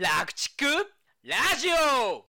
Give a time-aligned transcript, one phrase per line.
[0.00, 0.64] 楽畜
[1.24, 2.24] ラジオ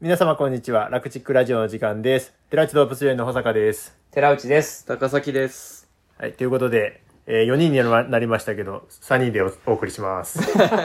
[0.00, 0.88] 皆様こんにちは。
[0.88, 2.32] 楽チックラジオの時間です。
[2.50, 3.96] 寺内動物園の保坂です。
[4.10, 4.84] 寺内です。
[4.84, 5.88] 高崎です。
[6.18, 7.78] はい、ということで、え4人に
[8.10, 10.40] なりましたけど、3人でおお送りします。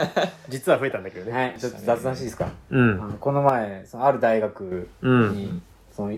[0.48, 1.32] 実は増えたんだけどね。
[1.32, 2.44] はい、ちょっと雑談していいですか？
[2.46, 2.96] あうん。
[2.98, 5.32] のこの前、そのある大学うん。
[5.34, 6.16] に、その、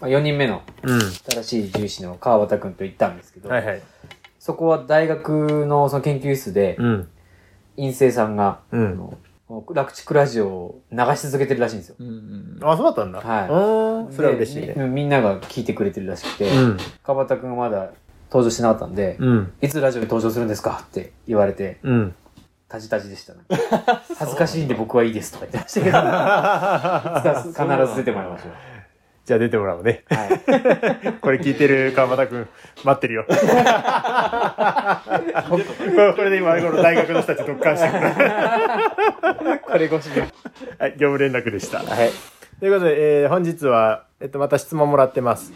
[0.00, 1.00] まあ、4人目のうん。
[1.02, 3.82] 新しい獣医師の川端くんと行ったんですけど、はいはい。
[4.38, 7.08] そこは大学のその研究室で、うん。
[7.76, 9.18] 院生さんが、うんあの
[9.72, 11.96] 楽畜ラジオを流し続けてるらしいんですよ。
[12.00, 12.58] うんうん。
[12.62, 13.20] あ、そうだったんだ。
[13.20, 13.48] はい
[14.08, 14.12] うん。
[14.12, 14.82] それは嬉しいでね。
[14.86, 16.76] みみんなが聞いてくれてるらしくて、うん。
[17.04, 17.90] 川端くんがまだ
[18.28, 19.52] 登場してなかったんで、うん。
[19.62, 20.80] いつラジオに登場するんですか？
[20.84, 22.14] って言われて、うん。
[22.68, 23.40] タジタジでしたね。
[24.18, 28.50] 恥ずかしいんで僕はいいですとか言ってましたけど、 必ず出てもらいましょう。
[29.26, 30.04] じゃあ出てもらおうね。
[30.08, 30.28] はい。
[31.20, 32.48] これ聞いてる川端くん、
[32.84, 33.24] 待ってるよ。
[33.26, 33.34] こ
[36.22, 39.60] れで今、この大学の人たち特感してくる。
[39.66, 40.20] これ越しで。
[40.20, 40.26] は
[40.86, 41.78] い、業務連絡でした。
[41.78, 42.10] はい。
[42.60, 45.52] ということで、えー本日は、えっと、また質問もらってます。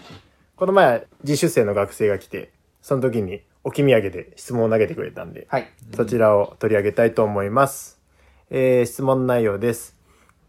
[0.56, 2.50] この前、自主生の学生が来て、
[2.82, 5.68] その時に置き土産で質問を投げてくれたんで、はい。
[5.94, 8.00] そちらを取り上げたいと思います。
[8.50, 9.96] えー質問内容です。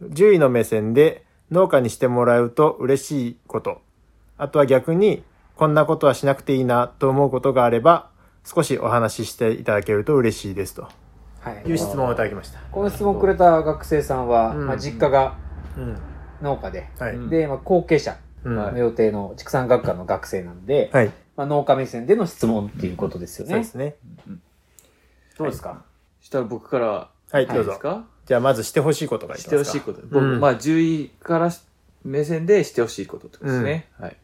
[0.02, 3.82] 獣医の目線で農家にしてもらうと嬉しいこと、
[4.38, 5.24] あとは逆に、
[5.56, 8.10] こんなことはしなくていいなと思うことがあれば、
[8.46, 10.88] 少しお話ししていただけると嬉しいですと
[11.42, 11.70] はい。
[11.70, 12.60] いう質問をいただきました。
[12.72, 15.36] この質問をくれた学生さんは、うんまあ、実家が
[15.78, 15.98] うん。
[16.42, 17.16] 農家で、はい。
[17.16, 21.12] うんで、まあ、後継者うんの予定の畜産学科の学生なんで、はい。
[21.36, 23.64] まあ、農家目線での質問っていうことですよねそうで。
[23.66, 23.96] すね。
[25.38, 25.84] どうですか、
[26.22, 27.80] したら僕から、はい、いどうぞいです。
[27.80, 28.06] か？
[28.26, 30.02] じゃあまずしてほしいことがいいしてほしいこと。
[30.04, 31.62] 僕、うんまあ、獣医からし
[32.04, 33.88] 目線でしてほしいことってことですね。
[34.00, 34.18] はい。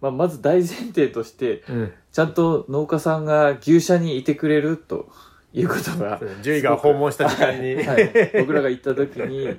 [0.00, 1.92] まあ、まず大前提として、うん。
[2.12, 5.08] ちゃんと農家さんが牛舎にいてくれると
[5.52, 7.76] いうことが、獣医が訪問した時間に。
[7.84, 9.56] はい、僕らが行った時に、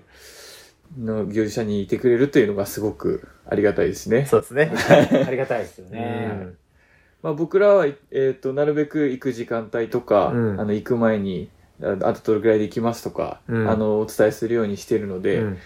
[0.97, 4.25] の牛舎にいてくれるというのがすごくありがたいですね。
[4.25, 4.71] そうですね。
[5.25, 6.53] ありがたいですよね。
[7.23, 11.49] まあ、僕らは、えっ、と、なるべく行く時間帯とか、うんあの、行く前に、
[11.81, 15.57] ああとどれくらいで行きますとか、うんあの、お伝えするようにしているので、うん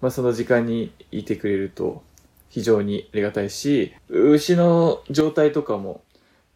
[0.00, 2.02] まあ、その時間にいてくれると
[2.48, 6.02] 非常にありがたいし、牛の状態とかも、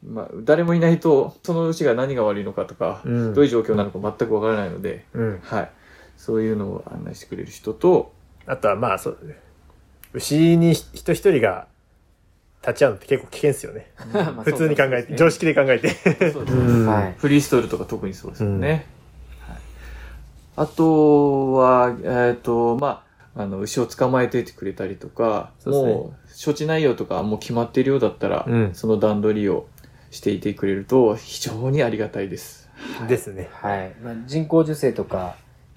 [0.07, 5.41] まあ、誰もいないと、その牛が何が悪いのかとか、うんどういう状況なのか全くわからないので、うん。
[5.43, 5.71] はい。
[6.17, 8.13] そういうのを案内してくれる人と、
[8.47, 9.19] あとはまあ、そう、
[10.13, 11.67] 牛に人一人が
[12.63, 13.91] 立ち会うのって結構危険ですよね。
[14.13, 15.89] まあ普通に考えて、常識で考えて。
[16.33, 16.57] そうです
[17.09, 17.15] い。
[17.19, 18.69] フリーストールとか特にそうですよね。
[18.69, 18.87] はい
[20.61, 23.03] あとは、えっ、と、ま
[23.35, 29.69] あ、あの、牛を捕まえていてくれたりとか、そうねもう、処置内容とかもう決まっているようだったら、うんその段取りを
[30.11, 32.69] していてくれると非常にありがたいです。
[33.09, 33.49] ですね。
[33.53, 33.95] はい。
[34.03, 35.37] まあ、人工授精とか、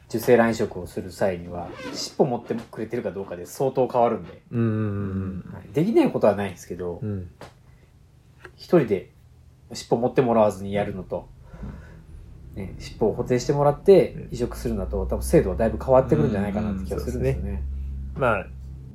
[0.10, 7.10] 受精卵移植をする際には、尻尾持ってくれてるかどうかで相当変わるんで、うんうんはいできないことはないんですけどうん。
[7.10, 7.32] う、ん。
[8.58, 9.12] 一人で
[9.72, 11.30] 尻尾持ってもらわずにやるのと、
[12.56, 17.64] ね、尻尾を補填してもらって移植するのと、多分精度はだいぶ変わってくるんじゃないかなって気がするんですよね。
[18.16, 18.48] まあ、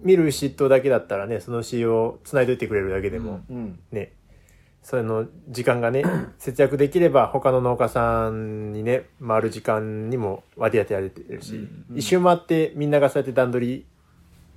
[0.03, 3.79] 見る牛とだけだったらね、その牛を繋いでおいてくれるだけでも、うん。
[3.91, 4.13] ね、
[4.83, 6.05] その時間がね、
[6.39, 11.57] 節約できれば他の農家さんにね、回る時間にも割り当てられてるし、
[11.91, 11.97] うん。
[11.97, 13.87] 一周回ってみんながそうやって段取り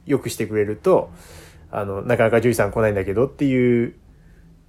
[0.06, 1.10] 良くしてくれると、
[1.72, 3.96] あの、なかなか獣医さん来ないんだけどっていう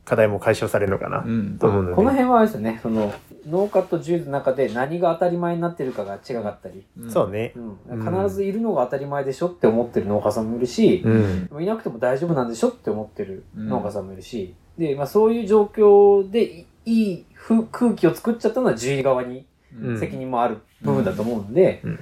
[0.05, 1.59] 課題も解消されるのかな、うん。
[1.59, 1.95] と思うので。
[1.95, 3.13] この辺はあれですよね、その、
[3.49, 7.53] 農家と獣医の中で何が当たり前になってるかが違かったり、そうね。
[7.89, 7.97] う。
[7.97, 11.63] ん、必ずいるのが当たり前でしょって思ってる農家さんもいるし、うん。
[11.63, 17.27] いなくても大丈夫なんでしょって思ってる農家さんもいるし、で、まあそういう状況でいい
[17.71, 19.47] 空気を作っちゃったのは獣医側に
[19.81, 19.99] うん。
[19.99, 22.01] 責任もある部分だと思うんで、うん。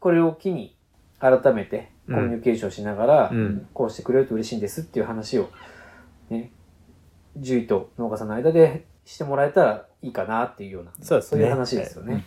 [0.00, 0.76] これを機に
[1.18, 3.66] 改めてコミュニケーションしながら、うん。
[3.72, 5.48] こうしてくれると嬉しいんですっていう話を、ね、
[7.40, 12.24] 獣医と農家さんの間でしてもらえたらいいかなっていうような、そうですねいう話ですよね。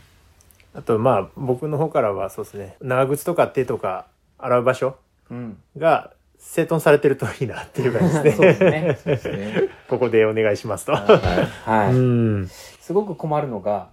[0.74, 4.08] あと、まあ、僕の方からはそうですね、長靴とか手とか
[4.38, 4.96] 洗う場所
[5.30, 5.58] うん。
[5.78, 8.98] が整頓されてるといいなっていう感じです そうね。
[9.06, 9.70] ですね。
[9.90, 10.94] ここでお願いしますと。
[10.94, 11.94] はい。
[11.94, 12.48] うん。
[12.48, 13.90] すごく困るのが、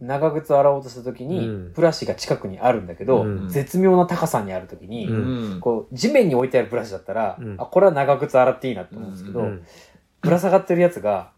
[0.00, 9.64] 長靴を洗おうとした時に、うんブラシが近くにあるんだけど、うん絶妙な高さにある時に、うんこう、地面に置いてあるブラシだったら、うんあ、これは長靴洗っていいなと思うんですけど、うん
[10.22, 11.30] ぶら下がってるやつが、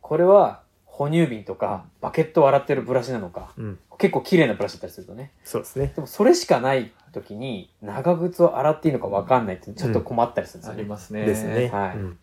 [0.00, 3.78] これは哺乳瓶とか、バケットを洗ってるブラシなのか、うん。
[3.98, 5.32] 結構綺麗なブラシだったりするとね。
[5.44, 5.92] そうですね。
[5.94, 10.82] でもそれしかない時に、長靴を洗っていいのか分かんないってちょっと困ったりするんですあよね。
[10.82, 11.24] りますね。
[11.24, 11.68] ですね。
[11.68, 12.18] はいうん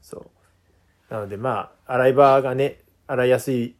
[0.00, 1.14] そう。
[1.14, 3.76] なのでまあ、洗い場がね、洗いやすい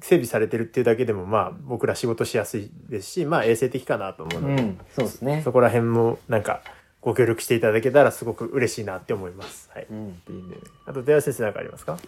[0.00, 5.52] 整備されてるっていうだけでもまあ僕ら仕事しやすいですしまあ衛生的かなと思うので、うん、そうですねそ。
[5.52, 6.62] こら辺もなんか
[7.00, 9.70] ご協力していただけたらすごく嬉しいなって思います。
[9.72, 9.86] はい。
[9.90, 10.20] うん。
[10.28, 10.56] いいね。
[10.84, 11.98] あと、出谷先生なんかありますか？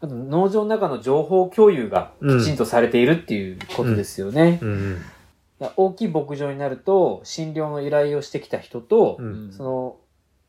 [0.00, 4.60] あと、農場の中の情報共有がきちんとされているっていうことですよね。
[5.76, 9.96] 大きい牧場になると、診療の依頼をしてきた人と、うんその、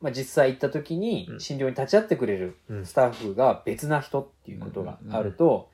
[0.02, 5.70] まあ、実際行った時にうん診療に立ち会ってくれるうんスタッフが別な人っていうことがあると、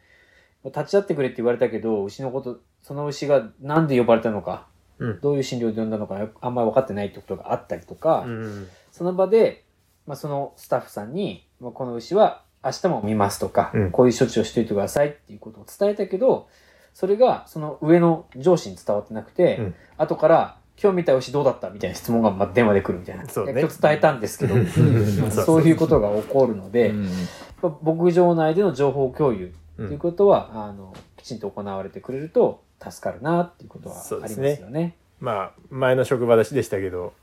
[0.64, 4.68] 立ち会ってくれって言われたけど、牛のこと、その牛がなんで呼ばれたのか、
[5.00, 5.20] うん。
[5.22, 8.68] どういう診療で呼んだのか、あんまり分かってないってことがあったりとか、うん。
[8.92, 9.64] その場で、
[10.08, 13.92] まあ、そのスタッフさんに、まあ、この牛は明日も見ますとか、うん。
[13.92, 16.48] こういう処置をしておいてくださいっていうことを伝えたけど、
[16.94, 19.76] それがその上の上司に伝わってなくて、うん。
[19.98, 23.28] 後から、今日見た牛どうだったみたいな質問がまあ電話で来るみたいな。
[23.30, 23.62] そうね。
[23.62, 24.68] 今日伝えたんですけど、ん。
[25.32, 26.94] そういうことが起こるので、
[27.62, 34.98] 牧場内での情報共有うんということは、あの、きちんと行われてくれると助かるなっていうことはありますよね。
[35.20, 37.14] まあ、前の職場でしたけど、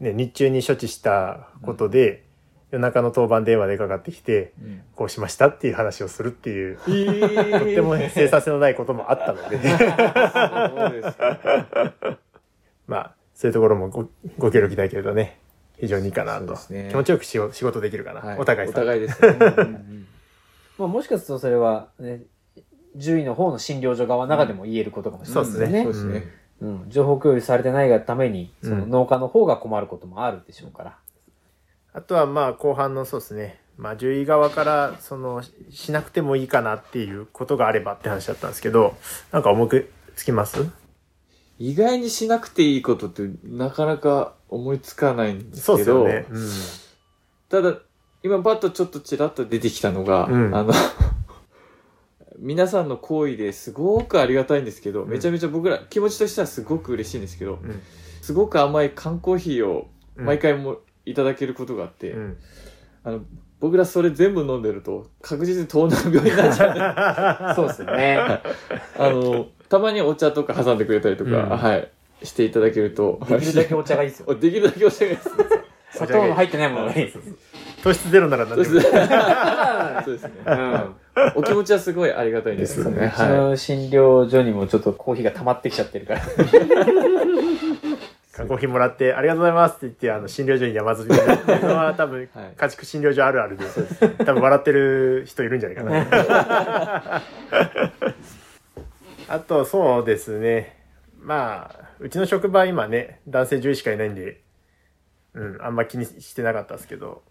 [0.00, 2.24] ね、日中に処置したことで、
[2.70, 9.58] 夜中の当番電話でかかってきて、うんこうしましたっていう話をするっていう、えーとっても生産性のないこともあったので。
[12.88, 15.38] まあ、そういうところもごご協力いただけるとね、
[15.78, 16.56] 非常にいいかなと。
[16.70, 18.20] ね気持ちよくしよ仕事できるかな。
[18.20, 18.70] はいお互い。
[18.70, 19.36] お互いですね。
[20.78, 22.22] まあ、もしかするとそれは、ね、
[22.98, 25.82] 獣医の方の診療所側の中でも言えることかもしれないですね。
[25.84, 26.24] そうですね。
[26.60, 30.98] うん、情報共有されてないがために、うんその農家の方が困ることもあるでしょうから。
[31.92, 38.94] あとはまあ後半のそうですね、まあ獣医側からそのししなくてもいいかなっていうことがあればって話だったんですけど、
[39.32, 40.66] なんか重くつきます？
[41.58, 46.90] 意外にしなくていいことってなかなか思いつかないんですそうけど、です
[47.50, 47.62] よね。
[47.62, 47.78] ただ、
[48.22, 50.54] 今パッとちょっとちらっと出てきたのが、うん。
[50.54, 50.72] あの、
[52.38, 57.82] 皆さんの行為ですごくありがたいんですけど、んめちゃめちゃ僕ら気持ちとしてはすごく嬉しいんですけど、うん。
[58.22, 62.36] すごく甘い缶コーヒーをうん毎回もいただけることがあって、うん。
[63.04, 63.20] あの
[63.60, 68.18] 僕らそれ全部飲んでると確実に糖尿病になっちゃう そうですよね。
[68.98, 71.90] あの、たまにお茶とか挟んでくれたりとか、うんはい、
[72.22, 73.18] していただけると。
[73.28, 74.34] できるだけお茶がいいですよ。
[74.36, 75.30] できるだけお茶がいいです。
[75.90, 77.18] 砂糖の入ってないものがいいです。
[77.82, 79.08] 糖質ゼロなら何でもそうですね。
[80.04, 80.30] そうですね。
[80.46, 80.94] うん。
[81.36, 83.12] お気持ちはすごいありがたいですよね。
[83.14, 86.20] うちはの診療所にもちょっとコーヒーが溜まってきちゃってるから。
[88.36, 93.64] 缶コーヒーもらって、ありがとうございますって言って、あの、診療所に山積みになってるのは多分、 はい家畜診療所あるあるで、
[94.24, 97.22] 多分笑ってる人いるんじゃないかな。
[99.28, 100.76] あと、そうですね。
[101.18, 104.42] まあ、うちの職場今ね、男性獣医しかいないんで、
[105.32, 107.22] うん、あんま気にしてなかったですけど、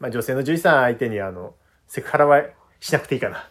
[0.00, 1.54] まあ女性の獣医さん相手にあの、
[1.86, 2.42] セクハラは
[2.80, 3.44] しなくていいかな。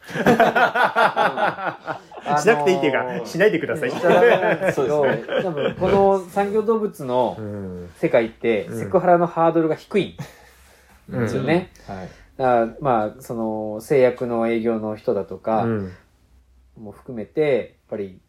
[2.42, 3.92] しなくていいっていうか、しないでください。
[3.92, 5.06] しちゃダメなんですけど、
[5.44, 7.90] 多分この産業動物のうん。
[7.98, 10.18] 世界って、うんセクハラのハードルが低い
[11.12, 11.72] んうんですよね。
[11.88, 12.10] はい。
[12.38, 15.94] だまあ、その、製薬の営業の人だとかうん。
[16.78, 18.20] も含めて、やっぱり、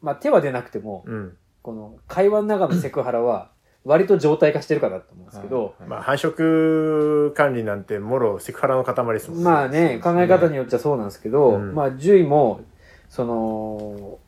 [0.00, 1.36] まあ手は出なくても、うん。
[1.60, 3.51] この会話の中のセクハラは、
[3.84, 11.74] 割と状態化してるかなと思うんですけど、まあ、繁殖管理なんて、もろセクハラの塊ですもんまあね、考え方によっちゃそうなんですけど、うん。
[11.74, 12.60] まあ獣医も、
[13.08, 14.18] その、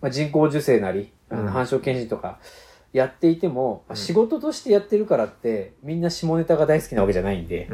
[0.00, 1.44] まあ、人工授精なり、あうん。
[1.46, 2.38] の繁殖検診とか
[2.94, 7.68] やっていても、まあ仕事としてやってるからって、みんな下ネタが大好きなわけじゃないんで、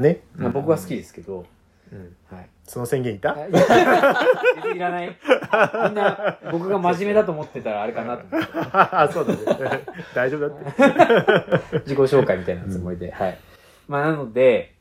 [0.00, 0.20] ね。
[0.34, 1.46] まあ僕は好きですけど、
[1.92, 2.16] うん。
[2.28, 2.48] はい。
[2.70, 3.34] その宣言いた？
[3.34, 3.46] あ
[4.72, 5.08] いらない。
[5.08, 8.52] みんな、僕が真面目だと思ってたらあれかなと思って。
[8.72, 9.84] あ そうだね。
[10.14, 11.78] 大丈夫だって。
[11.80, 13.38] 自己紹介みたいなつもりで、はい。
[13.88, 14.76] まあ、なので、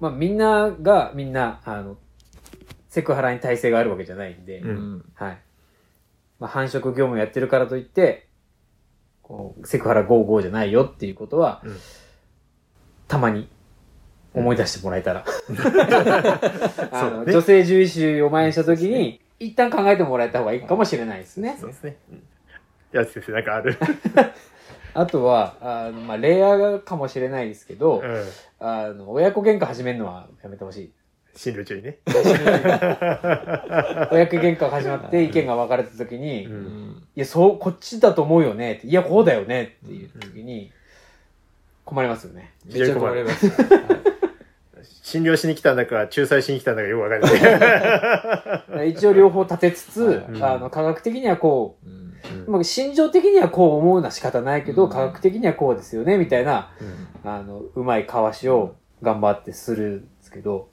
[0.00, 1.98] まあ、みんなが、みんな、あの、
[2.88, 5.04] セクハラに耐性があるわけじゃないんで、うんうん。
[5.14, 5.38] はい。
[6.40, 8.26] まあ、繁殖業務やってるからといって、
[9.20, 11.76] こう、セクハラ55じゃないよっていうことは、うん
[13.08, 13.46] たまに
[14.34, 15.24] 思い出してもらえたら。
[16.90, 21.56] あの女性獣医師を前にしたときに、一旦考えてもらえた方がいいかもしれないですね。
[21.58, 21.96] そうですね。
[22.10, 22.22] うん
[22.92, 23.76] やつ先生、なんかある。
[24.94, 28.24] あとは、あのまあ、レイヤーかもしれないですけど、うん。
[28.60, 30.92] あの、親子喧嘩始めるのはやめてほしい。
[31.34, 31.98] 診療中にね。
[34.12, 38.86] 親子喧嘩が始まって意見が分かれた時に、ういんや、そう、こっちだと思うよねって。
[38.86, 40.70] いや、こうだよねっていう時に、
[41.86, 42.52] 困りますよね。
[42.66, 43.50] めっちゃ困ります。
[45.02, 48.90] 診療しに来たんだか、仲裁しに来たんだかよくわかんない。
[48.94, 50.42] 一応両方立てつつ、うん。
[50.42, 52.44] あの、科学的にはこうん。
[52.46, 54.90] う、まあ、心情的にはこう思うのは仕方ないけど、うん。
[54.90, 56.70] 科学的にはこうですよね、みたいな、
[57.24, 57.30] うん。
[57.30, 60.68] あの、うまいかわしを頑張ってするんですけど、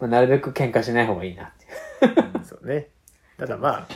[0.00, 2.08] まあ、なるべく喧嘩しない方がいいなってい
[2.40, 2.44] う。
[2.44, 2.88] そうね。
[3.36, 3.86] ただまあ、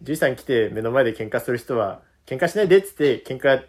[0.00, 3.62] 獣医さん来て目の前で喧嘩する人は、喧嘩しないでっつって喧嘩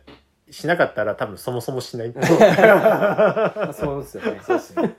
[0.54, 2.14] しなかったら多分そもそもしない。
[2.16, 4.40] まあ、そうですよね。
[4.44, 4.96] そうですね。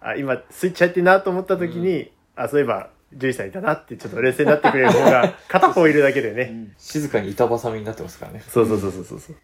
[0.00, 6.74] あ、今スイッチ入ってんなと思った時に、あ、そういえば獣医さんいたなってちょっと冷静になってくれる方が片方いるだけでね。
[6.76, 8.42] 静かに板挟みになってますからね。
[8.46, 9.36] そうそうそうそうそう。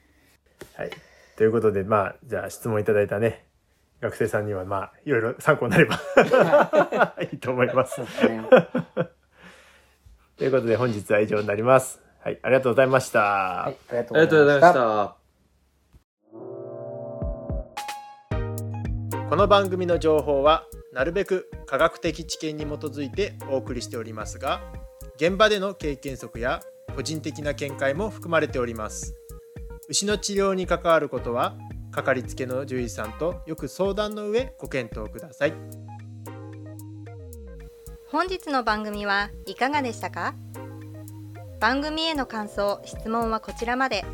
[0.75, 0.91] はい。
[1.37, 3.47] ということで、まあ、じゃあ質問いただいたね、
[4.03, 5.99] 学生さんにはまあ、いろいろ参考になれば
[7.33, 7.97] いいと思います。
[10.37, 12.06] ということで本日は以上になります。
[12.27, 13.21] はい、ありがとうございました。
[13.21, 14.75] はい、ありがとうございました。
[14.75, 15.17] た。
[19.31, 24.61] この番組の情報はなるべく科学的知見に基づいてお送りしておりますが
[25.15, 26.63] 現場での経験則や
[26.97, 29.15] 個人的な見解も含まれております
[29.89, 31.55] 牛の治療に関わることは
[31.93, 35.55] かかりつけの獣医さんとよく相談の上ご検討ください
[38.11, 40.35] 本日の番組はいかがでしたか？
[41.61, 44.05] 番組への感想・質問はこちらまで。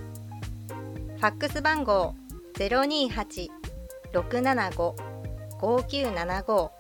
[1.23, 2.15] ファックス番号
[4.13, 6.71] 028-675-5975